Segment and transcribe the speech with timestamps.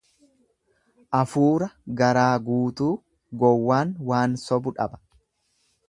[1.19, 1.67] Afuura
[2.01, 2.91] garaa guutuu
[3.45, 5.03] gowwaan waan sobu dhaba.